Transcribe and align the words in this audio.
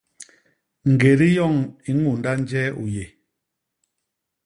Ñgédi 0.91 1.27
yoñ 1.37 1.55
i 1.89 1.91
ñunda 2.01 2.31
njee 2.41 2.69
u 2.81 2.83
yé! 2.95 3.05